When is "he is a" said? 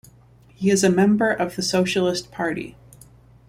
0.55-0.89